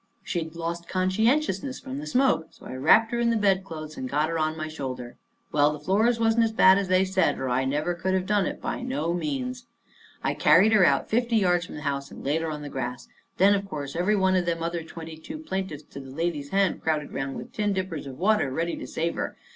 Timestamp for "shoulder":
4.67-5.15